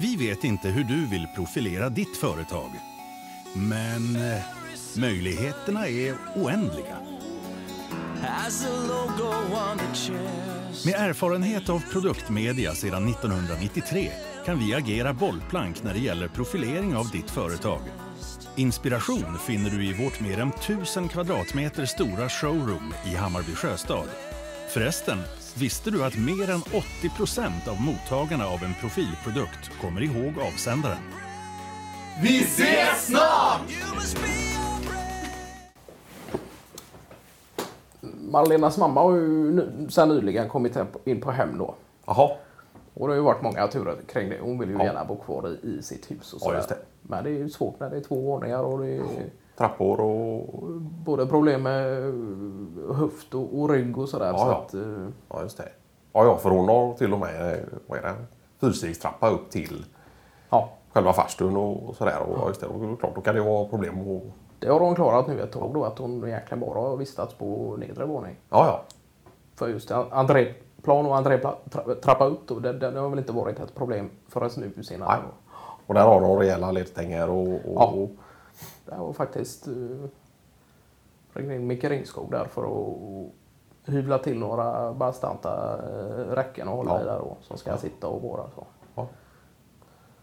[0.00, 2.70] Vi vet inte hur du vill profilera ditt företag.
[3.54, 4.42] Men eh,
[4.96, 6.96] möjligheterna är oändliga.
[10.84, 14.10] Med erfarenhet av produktmedia sedan 1993
[14.46, 17.80] kan vi agera bollplank när det gäller profilering av ditt företag.
[18.56, 24.08] Inspiration finner du i vårt mer än 1000 kvadratmeter stora showroom i Hammarby Sjöstad.
[24.74, 25.18] Förresten,
[25.58, 30.98] visste du att mer än 80 procent av mottagarna av en profilprodukt kommer ihåg avsändaren?
[32.22, 33.60] Vi ses snart!
[38.30, 39.60] Marlenas mamma har ju
[39.90, 41.74] sedan nyligen kommit in på hem då.
[42.06, 42.30] Jaha.
[42.94, 44.38] Och det har ju varit många turer kring det.
[44.42, 44.84] Hon vill ju Ja.
[44.84, 46.56] gärna bo kvar i, i sitt hus och Ja, sådär.
[46.56, 46.78] just det.
[47.02, 49.02] Men det är ju svårt när det är två våningar och det är
[49.60, 50.62] Trappor och...
[51.04, 52.12] både problem med
[52.94, 54.26] höft och, och rygg och sådär.
[54.26, 54.64] Ja, så ja.
[54.66, 55.68] att, eh, Ja, just det.
[56.12, 58.14] Ja, ja, för hon har till och med eh, vad är det,
[58.60, 59.84] fyrstegstrappa upp till
[60.50, 62.22] ja, själva farstun och och sådär.
[62.28, 62.48] Och, ja.
[62.48, 64.22] just det, och klart, då kan det vara problem att...
[64.58, 65.84] det har hon klarat nu ett tag då.
[65.84, 68.36] Att hon egentligen bara har vistats på nedre våning.
[68.50, 68.82] Ja, ja.
[69.54, 74.10] För just entréplan och entréptrappa upp då, det, det har väl inte varit ett problem
[74.28, 75.08] förrän nu senare.
[75.08, 75.30] Nej.
[75.86, 77.48] Och där har de rejäla ledstänger och...
[77.48, 77.86] och, Ja.
[77.86, 78.10] och
[78.86, 79.66] Det var faktiskt
[81.36, 83.26] in Micke Ringskog där för att
[83.84, 87.00] hyvla till några bastanta uh, räcken och hålla Ja.
[87.00, 88.66] i där då, som ska sitta och vara så.
[88.94, 89.06] ja.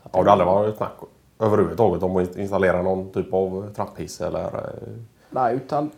[0.03, 0.93] ja, det har aldrig varit snack
[1.39, 4.45] överhuvudtaget om att installera någon typ av trapphiss eller...
[4.45, 4.93] eh,
[5.29, 5.91] Nej, utan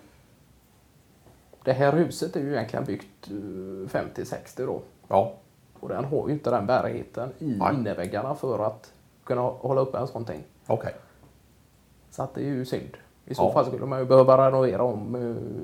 [1.63, 4.81] det här huset är ju egentligen byggt eh, 50-60 då.
[5.07, 5.33] Ja,
[5.79, 7.75] Och den har ju inte den bärigheten i Nej.
[7.75, 10.43] innerväggarna för att kunna hålla uppe en sån ting.
[10.67, 10.93] okej.
[12.19, 12.97] Så att det är ju synd.
[13.25, 13.53] I så Ja.
[13.53, 15.15] fall skulle man ju behöva renovera om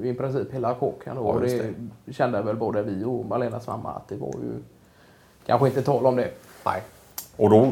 [0.04, 1.16] eh, i princip hela kåken.
[1.16, 1.22] då.
[1.22, 1.64] Ja, och just
[2.06, 4.52] det, kände väl både vi och Malenas mamma att det var ju
[5.46, 6.32] kanske inte tal om det.
[6.66, 6.82] Nej.
[7.38, 7.72] Och då,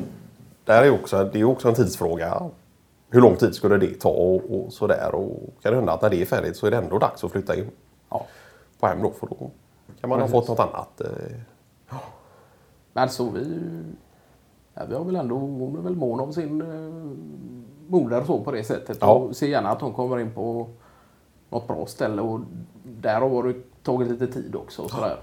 [0.65, 2.49] där är också, det är också en tidsfråga.
[3.09, 5.15] Hur lång tid skulle det ta och, och sådär.
[5.15, 7.31] Och kan det hända att när det är färdigt så är det ändå dags att
[7.31, 7.69] flytta in
[8.09, 8.25] Ja.
[8.79, 9.11] på hem då.
[9.11, 9.35] För då
[10.01, 10.47] kan man ha Precis.
[10.47, 11.01] fått något annat.
[11.01, 11.97] eh,
[12.93, 13.59] Men så vi,
[14.73, 17.11] ja, vi har väl ändå, hon är väl mån om sin eh,
[17.87, 18.97] moder så på det sättet.
[19.01, 19.13] Ja.
[19.13, 20.67] Och ser gärna att hon kommer in på
[21.49, 22.21] något bra ställe.
[22.21, 22.39] Och
[22.83, 24.81] där har det tagit lite tid också.
[24.81, 25.17] Och sådär.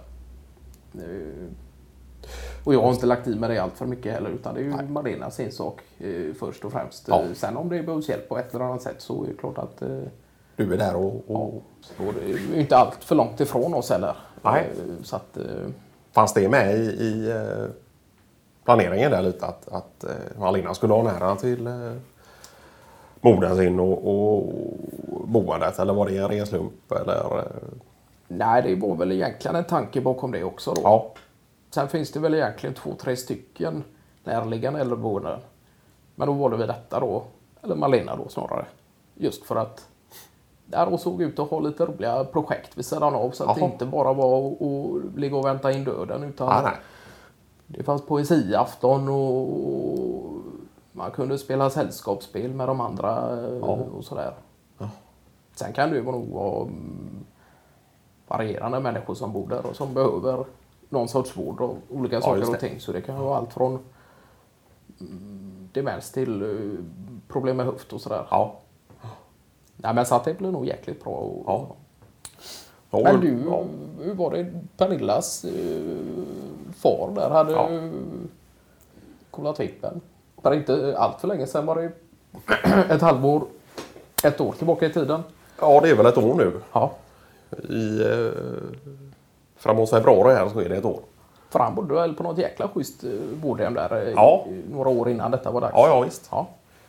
[0.94, 1.46] Eh,
[2.64, 4.64] Och jag har inte lagt i mig det allt för mycket heller utan det är
[4.64, 4.86] ju Nej.
[4.88, 7.08] Malenas ensak eh, först och främst.
[7.08, 7.20] Ja.
[7.22, 9.58] Eh, Sen om det behövs hjälp på ett eller annat sätt så är det klart
[9.58, 9.98] att eh,
[10.56, 11.34] Du är där och, ja,
[12.06, 14.16] och det är inte allt för långt ifrån oss heller.
[14.42, 14.70] Nej.
[14.78, 15.38] Eh, Så att,
[16.12, 17.32] fanns det med i, i
[18.64, 21.92] planeringen där lite att, att eh, Malina skulle ha nära till eh,
[23.20, 24.52] modern sin och, och
[25.28, 25.78] boendet?
[25.78, 26.92] Eller var det en ren slump?
[26.92, 27.44] Eller, eh,
[28.28, 30.80] nej, det var väl egentligen en tanke bakom det också då.
[30.84, 31.12] ja,
[31.70, 33.84] Sen finns det väl egentligen två, tre stycken
[34.24, 35.40] närliggande äldreboenden.
[36.14, 37.22] Men då valde vi detta då,
[37.62, 38.64] eller Malena då snarare.
[39.14, 39.86] Just för att
[40.66, 43.60] där hon såg ut att ha lite roliga projekt vid sidan av så att det
[43.60, 43.70] Jaha.
[43.72, 46.72] inte bara var att ligga och vänta in döden utan ah, nej.
[47.78, 50.40] Det fanns poesiafton och
[50.92, 53.66] man kunde spela sällskapsspel med de andra eh, Ja.
[53.96, 54.34] och sådär.
[55.54, 57.24] Sen kan det nog vara mm,
[58.28, 60.44] varierande människor som bor där och som behöver
[60.88, 62.80] någon sorts vård och olika Ja, saker och ting.
[62.80, 63.78] Så det kan vara allt från
[65.00, 66.84] mm, demens till eh,
[67.28, 68.26] problem med höft och sådär.
[68.30, 68.54] Ja.
[69.76, 71.12] Nej, men så att det blir nog jäkligt bra.
[71.12, 71.66] Och, Ja.
[72.92, 73.64] Ja, Men du, ja.
[74.00, 75.52] hur var det Pernillas eh,
[76.72, 77.68] far där hade Ja.
[77.70, 77.78] ja.
[79.30, 80.00] kollat vippen?
[80.42, 81.92] För inte allt för länge sedan var det
[82.94, 83.42] ett halvår,
[84.24, 85.22] ett år tillbaka i tiden.
[85.60, 86.52] ja, det är väl ett år nu.
[86.72, 86.92] Ja.
[87.68, 88.30] I, eh,
[89.56, 91.00] framåt februari här så är det ett år.
[91.50, 93.10] För han bodde väl på något jäkla schysst eh,
[93.42, 94.44] vårdhem där eh, Ja.
[94.48, 95.72] i, några år innan detta var dags.
[95.76, 96.28] Ja, ja visst.
[96.30, 96.46] Ja.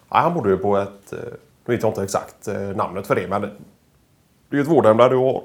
[0.10, 1.20] Ja, han bodde ju på ett, eh,
[1.66, 3.48] nu vet jag inte exakt namnet för det, men det
[4.50, 5.44] är ju ett vårdhem där du har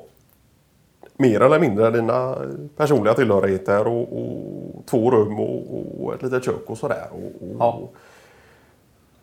[1.17, 2.37] mer eller mindre dina
[2.77, 5.63] personliga tillhörigheter och, och två rum och,
[6.05, 7.07] och ett litet kök och sådär.
[7.11, 7.81] Och, och, Ja.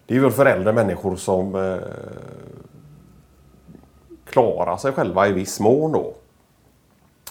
[0.06, 1.78] Det är väl för äldre människor som eh,
[4.26, 6.14] klarar sig själva i viss mån då.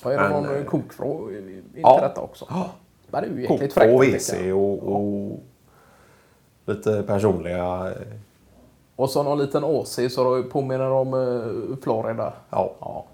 [0.05, 2.01] Vad är det någon eh, kokvrå in till ja.
[2.03, 2.47] detta också?
[3.11, 4.15] Men det är ju jäkligt Koka och fräckt.
[4.33, 5.41] WC och, och
[6.67, 7.87] lite personliga...
[7.91, 8.17] eh,
[8.97, 12.33] Och så någon liten AC så det påminner om eh, Florida.
[12.51, 13.05] Ja, Ja,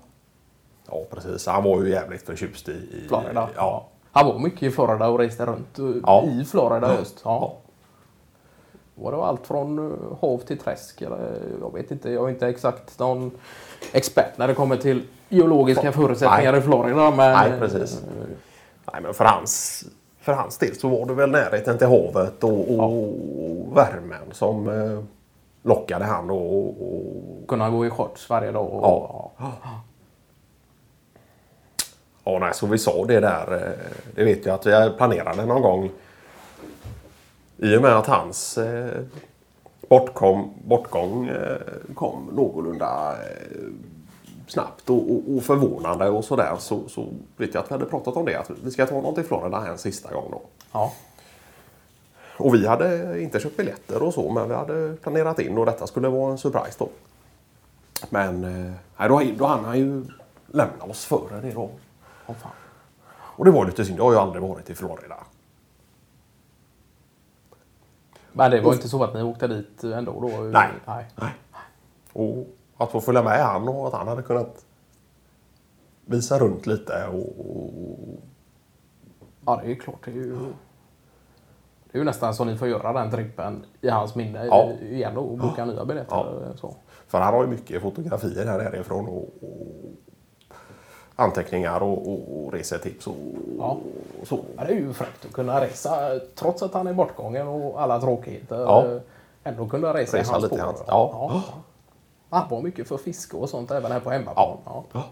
[0.91, 1.47] ja, precis.
[1.47, 2.73] Han var ju jävligt förtjust i...
[2.73, 3.49] i Florida.
[3.57, 3.87] Ja.
[4.13, 6.25] Han var mycket i Florida och reste runt eh, Ja.
[6.25, 7.21] i Florida just.
[7.25, 7.55] Ja.
[8.95, 11.03] Var det allt från eh, hav till träsk?
[11.03, 13.31] Eller, jag vet inte, jag är inte exakt någon
[13.93, 16.61] expert när det kommer till geologiska förutsättningar Nej.
[16.61, 17.11] i Florida.
[17.11, 18.03] Men, Nej, precis.
[18.93, 19.85] Nej, men för hans,
[20.21, 23.15] för hans del så var det väl närheten till havet och, och
[23.77, 25.01] värmen som eh,
[25.63, 26.31] lockade han.
[26.31, 27.49] Och, och...
[27.49, 28.67] Kunna gå i shorts varje dag.
[28.67, 29.31] Och, Ja.
[32.29, 33.55] Ja, nej, så vi sa det där.
[33.55, 35.91] eh, Det vet jag att vi planerade någon gång.
[37.57, 39.01] I och med att hans eh,
[39.89, 41.57] bortkom, bortgång eh,
[41.95, 43.73] kom någorlunda eh,
[44.47, 48.17] snabbt och, och, och förvånande och sådär så, så vet jag att vi hade pratat
[48.17, 48.35] om det.
[48.37, 50.41] Att vi ska ta honom till Florida en sista gång då.
[50.73, 50.93] ja.
[52.37, 55.87] Och vi hade inte köpt biljetter och så men vi hade planerat in och detta
[55.87, 56.89] skulle vara en surprise då.
[58.11, 58.45] Men
[58.99, 60.05] eh, då, då hann han ju
[60.47, 61.71] lämna oss före det då.
[62.29, 62.53] Åh, fan.
[63.13, 63.99] Och det var lite synd.
[63.99, 65.17] Jag har ju aldrig varit i Florida.
[68.33, 70.29] Men det var inte så att ni åkte dit ändå då?
[70.29, 70.69] Nej.
[70.87, 71.07] Nej.
[71.17, 71.35] Nej.
[72.13, 72.47] Och
[72.77, 74.65] att få följa med han och att han hade kunnat
[76.05, 77.33] visa runt lite och...
[79.47, 80.01] Ja, det är ju klart.
[80.05, 80.37] Det är ju,
[81.85, 84.71] det är ju nästan så ni får göra den trippen i hans minne Ja.
[84.81, 86.17] igen och boka nya biljetter.
[86.17, 86.57] Ja.
[86.57, 86.77] Så.
[87.07, 89.67] för han har ju mycket fotografier här nerifrån och, och
[91.21, 93.15] anteckningar och, och, och resetips och,
[93.59, 93.77] Ja.
[94.21, 94.39] och så.
[94.57, 98.01] Ja, det är ju fräckt att kunna resa trots att han är bortgången och alla
[98.01, 98.57] tråkigheter.
[98.61, 98.87] Ja.
[98.87, 99.01] eh,
[99.45, 100.59] Ändå kunna resa, Resa i hans spår.
[100.59, 101.43] hans- ja.
[102.31, 104.57] Han var mycket för fiske och sånt även här på hemmaplan.
[104.65, 104.85] Ja.
[104.93, 105.05] Ja.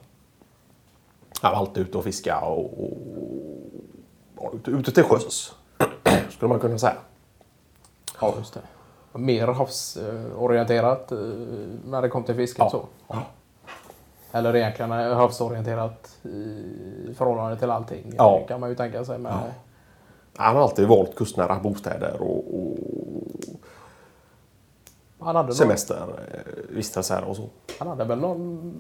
[1.41, 2.93] Han var alltid ute och fiska och, och,
[4.37, 5.55] och ute, ute till sjöss.
[6.31, 6.97] Skulle man kunna säga.
[8.21, 8.61] Ja, just det.
[9.19, 11.19] Mer havsorienterat eh,
[11.87, 12.59] när det kom till fisket.
[12.59, 12.71] Ja.
[12.71, 12.87] Så.
[13.09, 13.23] Ja.
[14.37, 18.13] Eller egentligen eh, havsorienterat i förhållande till allting.
[18.17, 18.45] Ja.
[18.49, 19.19] kan man ju tänka sig.
[19.19, 19.33] Men,
[20.37, 22.77] Han har alltid valt kustnära bostäder och, och
[25.19, 27.49] han, hade någon, semestervistelser och så.
[27.79, 28.75] han hade väl någon...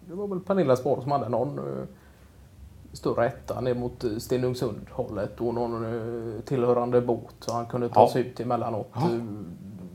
[0.00, 1.84] Det var väl Pernilla Spår som hade någon eh,
[2.92, 7.88] större etta ner mot eh, Stenungsund hållet och någon eh, tillhörande båt så han kunde
[7.88, 8.08] ta Ja.
[8.12, 8.90] sig ut emellanåt.
[8.96, 9.02] Eh,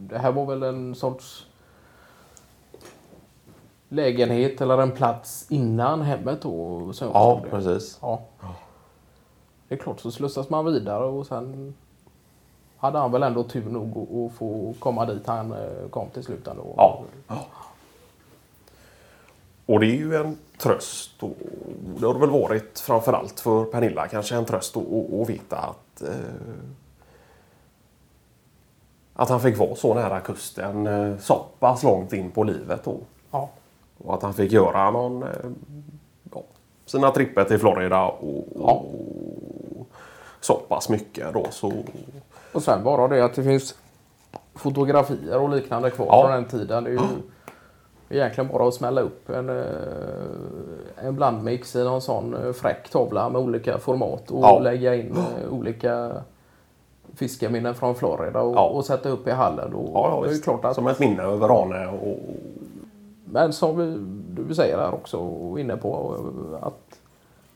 [0.09, 1.47] Det här var väl en sorts
[3.93, 6.93] lägenhet eller en plats innan hemmet då.
[6.93, 7.49] Så Ja, det.
[7.49, 7.97] precis.
[8.01, 8.21] Ja.
[9.67, 11.73] Det är klart, så slussas man vidare och sen
[12.77, 16.47] hade han väl ändå tur nog att- få komma dit han eh, kom till slut
[16.47, 16.73] ändå.
[16.77, 17.03] Ja.
[19.65, 21.23] Och det är ju en tröst.
[21.23, 21.35] Och
[21.99, 26.09] det har det väl varit framförallt för Pernilla kanske en tröst att veta att eh,
[29.13, 32.97] att han fick vara så nära kusten eh, så pass långt in på livet då.
[33.31, 33.49] Ja.
[33.97, 35.29] Och att han fick göra någon, eh,
[36.33, 36.41] ja,
[36.85, 38.85] sina tripper till Florida och, och
[40.41, 41.45] så pass mycket då.
[41.51, 41.71] Så,
[42.53, 43.75] Och sen bara det att det finns
[44.55, 46.21] fotografier och liknande kvar Ja.
[46.21, 46.83] från den tiden.
[46.83, 46.99] Det är ju
[48.09, 49.65] egentligen bara att smälla upp en, eh,
[51.07, 54.59] en blandmix i någon sån eh, fräck tavla med olika format och Ja.
[54.59, 55.17] lägga in
[55.51, 56.11] olika
[57.15, 58.61] fiskeminnen från Florida och, Ja.
[58.67, 59.73] och sätta upp i hallen.
[59.73, 62.17] Och ja, ja, det är klart att, Som ett minne över Rane och,
[63.33, 63.75] men som
[64.47, 66.15] du säger här också och inne på
[66.61, 66.99] att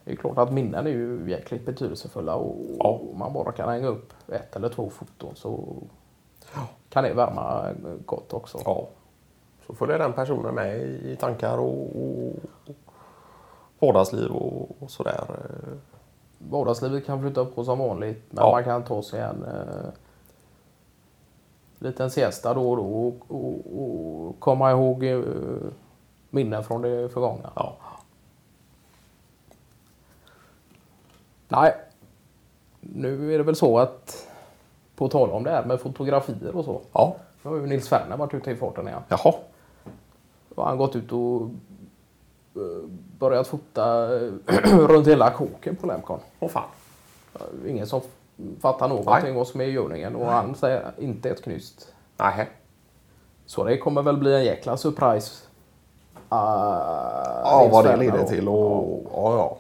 [0.04, 2.86] det är klart att minnen är ju jäkligt betydelsefulla och, Ja.
[2.90, 5.60] och man bara kan hänga upp ett eller två foton så
[6.90, 7.66] kan det värma
[8.06, 8.58] gott också.
[8.66, 8.88] ja.
[9.68, 12.36] Så följer den personen med i tankar och, och
[13.80, 15.22] vardagsliv och, och sådär.
[16.38, 18.52] Vardagslivet kan flytta på som vanligt men Ja.
[18.52, 19.90] man kan ta sig en eh,
[21.80, 25.22] liten siesta då och då och, och, och komma ihåg eh,
[26.30, 27.52] minnen från det förgångna.
[27.56, 27.78] Ja.
[31.48, 31.76] Nej,
[32.80, 34.28] nu är det väl så att
[34.96, 36.82] på tal om det här med fotografier och så.
[36.94, 37.16] Ja.
[37.44, 39.02] Nu har ju Nils Ferner varit ute i farten igen.
[39.08, 39.34] Jaha.
[40.50, 41.42] Då har han gått ut och
[42.56, 44.32] eh, börjat fota eh,
[44.88, 46.20] runt hela kåken på Lemcon.
[46.40, 46.70] Åh fan.
[47.68, 48.02] Ingen som
[48.62, 51.94] fattar någonting vad som är i görningen och han säger inte ett knyst.
[52.18, 52.50] Nej.
[53.46, 55.44] Så det kommer väl bli en jäkla surprise.
[56.16, 56.38] Uh,
[57.44, 59.02] Ja, vad det leder till och...
[59.14, 59.58] Ja, ja.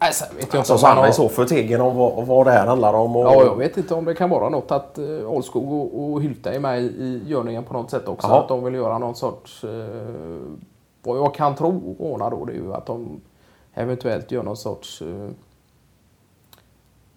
[0.00, 1.10] Nej, sen vet jag inte Alltså, om så han är har...
[1.10, 3.16] så förtegen om vad, vad det här handlar om.
[3.16, 3.24] Och...
[3.24, 6.50] Ja, jag vet inte om det kan vara något att uh, Olskog och, och Hylte
[6.50, 8.28] är med i, i görningen på något sätt också.
[8.28, 8.40] Jaha.
[8.40, 9.64] Att de vill göra någon sorts...
[9.64, 9.70] eh,
[11.02, 13.20] vad jag kan tro ordna då det är ju att de
[13.74, 15.02] eventuellt gör någon sorts...
[15.02, 15.28] eh,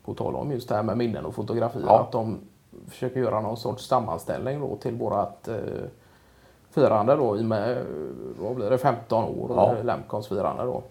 [0.06, 1.84] på tal om just det här med minnen och fotografier.
[1.86, 2.00] Ja.
[2.00, 2.40] Att de
[2.88, 5.56] försöker göra någon sorts sammanställning då till vårat eh,
[6.72, 7.84] firande då i med, eh,
[8.40, 9.76] vad blir det, 15 år, Ja.
[9.78, 9.84] ja.
[9.84, 10.84] Lemcons firande då.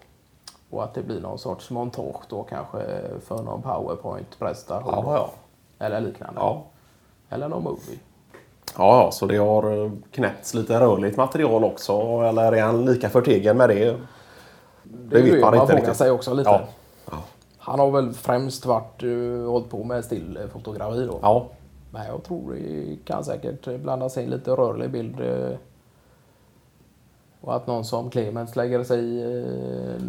[0.69, 4.93] Och att det blir någon sorts montage då kanske för någon powerpoint-presentation.
[5.05, 5.29] Ja, ja.
[5.85, 6.39] Eller liknande.
[6.39, 6.63] Ja.
[7.29, 7.99] Eller någon movie.
[8.77, 11.93] Ja, ja, så det har eh, knäppts lite rörligt material också.
[12.01, 13.95] Eller är han lika förtegen med det?
[14.83, 15.95] Det, är vet man inte riktigt.
[15.95, 16.49] sig också lite.
[16.49, 16.61] Ja.
[17.63, 21.19] Han har väl främst varit, uh, hållit på med stillfotografi då.
[21.21, 21.47] Ja.
[21.91, 25.19] Men jag tror det kan säkert blandas in lite rörlig bild.
[25.19, 25.55] Uh,
[27.41, 30.01] och att någon som Clemens lägger sig i uh,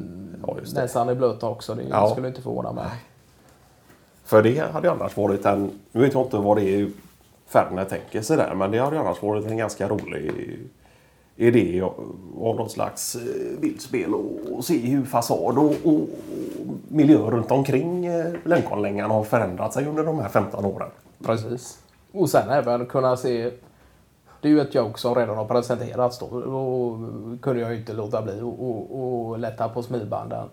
[0.46, 1.74] ja, näsan i blöta också.
[1.74, 2.10] Det ja.
[2.10, 2.90] skulle inte förvåna mig.
[4.24, 5.80] För det hade annars varit en...
[5.92, 6.90] Nu vet jag inte vad det är
[7.46, 8.54] Ferner tänker sig där.
[8.54, 10.58] Men det hade annars varit en ganska rolig
[11.36, 13.16] idé av något slags
[13.60, 16.08] bildspel och se hur fasad och, och
[16.88, 18.08] miljö runt omkring
[18.44, 20.90] Lönkonlängan har förändrat sig under de här 15 åren.
[21.24, 21.78] Precis.
[22.12, 23.50] Och sen även kunna se
[24.42, 26.98] det är ju ett joke som redan har presenterats då och
[27.42, 30.48] kunde jag ju inte låta bli att lätta på smilbanden.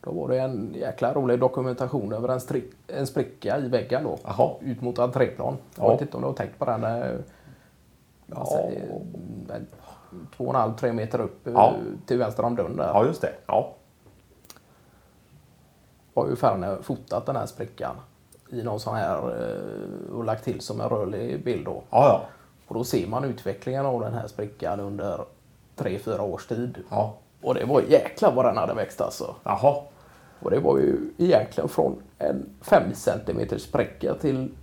[0.00, 4.18] Då var det en jäkla rolig dokumentation över en, strick, en spricka i väggen då.
[4.24, 4.58] Aha.
[4.62, 5.56] Ut mot entréplan.
[5.78, 6.82] Jag vet inte om du har tänkt på den.
[8.26, 8.70] Ja.
[10.12, 11.68] Säger, två och en halv, tre meter upp ja.
[11.68, 12.88] Eh, till vänster om dörren där.
[12.88, 13.32] Ja, just det.
[13.46, 13.74] Ja.
[16.14, 17.96] Har ju Ferne fotat den här sprickan
[18.50, 21.82] i någon sån här eh, och lagt till som en rörlig bild då.
[21.90, 22.22] Ja, ja.
[22.68, 25.24] Och då ser man utvecklingen av den här sprickan under
[25.76, 26.78] tre, fyra års tid.
[26.90, 27.14] Ja.
[27.42, 29.34] Och det var jäkla vad den hade växt alltså.
[29.42, 29.82] Jaha.
[30.40, 34.54] Och det var ju egentligen från en 5 cm spräcka till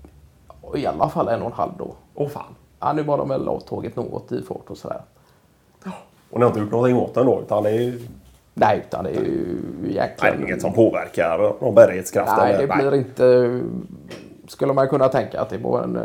[0.75, 1.95] i alla fall en och en halv då.
[2.15, 2.55] Åh oh, fan.
[2.79, 5.01] Ja, nu var de väl avtagit något i fart och sådär.
[6.29, 7.41] Och ni har inte gjort någonting åt den då?
[7.41, 7.99] Utan det är ju...
[8.53, 9.57] Nej, utan det är ju
[9.87, 10.29] jäkla...
[10.29, 12.31] Nej, inget som påverkar någon bärighetskraft?
[12.37, 12.99] Nej, det blir Nej.
[12.99, 13.61] inte...
[14.47, 15.95] Skulle man kunna tänka att det var en...
[15.95, 16.03] Eh,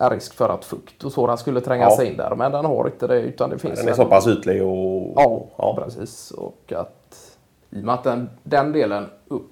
[0.00, 1.96] en risk för att fukt och sådant skulle tränga ja.
[1.96, 2.34] sig in där.
[2.36, 3.78] Men den har inte det utan det finns...
[3.78, 3.96] Den är en...
[3.96, 5.12] så pass ytlig och...
[5.16, 6.30] Ja, ja, precis.
[6.30, 7.38] Och att
[7.70, 9.50] i och med att den, den delen upp,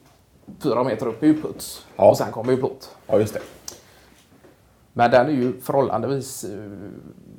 [0.63, 2.11] fyra meter upp är ju puts ja.
[2.11, 2.97] och sen kommer ju plåt.
[3.07, 3.41] Ja, just det.
[4.99, 6.45] Men den är ju förhållandevis...
[6.45, 6.71] Eh,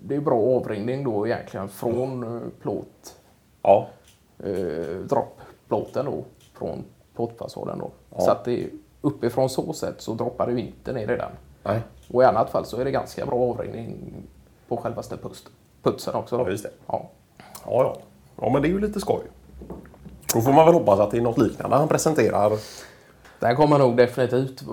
[0.03, 3.15] det är bra avringning då egentligen från eh, plåt.
[3.61, 3.87] Ja.
[4.39, 6.23] Eh, droppplåten då
[6.53, 6.83] från
[7.15, 7.91] plåtfasaden då.
[8.15, 8.21] Ja.
[8.21, 8.69] Så att det är
[9.01, 11.31] uppifrån så sätt så droppar det inte ner i den.
[11.63, 11.81] Nej.
[12.11, 14.13] Och i annat fall så är det ganska bra avringning
[14.67, 15.17] på självaste
[15.83, 16.37] putsen också.
[16.37, 16.43] Då.
[16.43, 16.71] Ja, just det.
[16.87, 17.09] Ja.
[17.37, 17.97] Ja, ja.
[18.41, 19.21] ja, men det är ju lite skoj.
[20.33, 22.51] Då får man väl hoppas att det är något liknande han presenterar.
[23.39, 24.63] Den kommer nog definitivt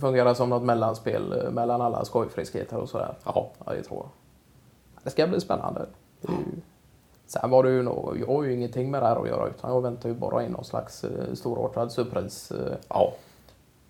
[0.00, 3.14] fungera som något mellanspel mellan alla skojfriskheter och sådär.
[3.24, 3.50] Ja.
[3.64, 4.08] ja, det tror jag.
[5.02, 5.86] Det ska bli spännande.
[6.20, 6.38] Det ju...
[7.26, 9.74] Sen var det ju nog, jag har ju ingenting med det här att göra utan
[9.74, 12.50] jag väntar ju bara in någon slags eh, storartad surpris.
[12.50, 12.76] Eh.
[12.88, 13.12] Ja.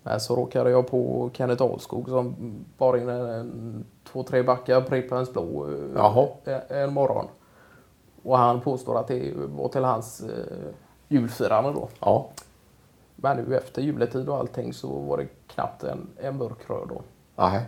[0.03, 2.35] Men så råkade jag på Kenneth Ahlskog som
[2.77, 5.67] bar in en, en två, tre backar Prippens blå
[6.45, 7.27] eh, en morgon.
[8.23, 10.69] Och han påstår att det var till hans eh,
[11.07, 11.89] julfirande då.
[11.99, 12.29] Ja.
[13.25, 17.01] Men nu efter juletid och allting så var det knappt en, en burk röd då.
[17.35, 17.59] Aha.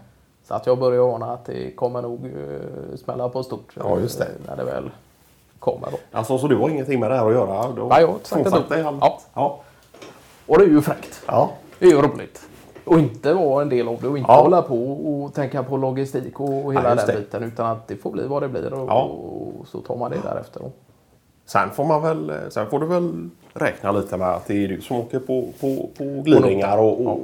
[0.43, 3.73] Så att jag börjar ana att det kommer nog uh, smälla på stort.
[3.79, 4.27] Ja, just det.
[4.47, 4.89] När det väl
[5.59, 5.97] kommer då.
[6.11, 7.71] Alltså, så du har ingenting med det här att göra?
[7.71, 8.79] Du Nej, jag har sagt, det.
[8.79, 9.19] Ja.
[9.33, 9.59] ja.
[10.47, 11.21] Och det är ju fräckt.
[11.27, 11.49] Ja.
[11.79, 12.47] Det är ju roligt.
[12.85, 14.41] Och inte vara en del av det och inte ja.
[14.41, 17.43] hålla på och tänka på logistik och hela ja, den biten.
[17.43, 19.01] Utan att det får bli vad det blir och, ja.
[19.01, 20.71] och så tar man det därefter.
[21.47, 24.81] Sen får, man väl, sen får du väl räkna lite med att det är du
[24.81, 27.19] som åker på, på, på glidningar och, och,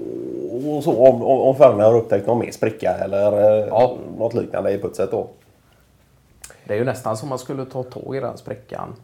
[0.75, 1.07] och, så.
[1.07, 3.97] Om, om förarna har upptäckt någon mer spricka eller eh, ja.
[4.17, 5.27] något liknande i putset då.
[6.63, 8.95] Det är ju nästan som man skulle ta tag i den sprickan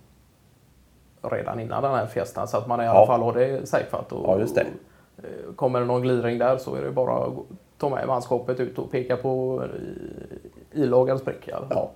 [1.21, 4.11] redan innan den här festan så att man i alla fall har det safeat.
[4.11, 4.65] Och, ja, just det.
[5.49, 7.33] Och, kommer det någon glidning där så är det bara att
[7.77, 9.63] ta med manskapet ut och peka på
[10.71, 11.59] ilagad spricka.
[11.69, 11.91] Ja.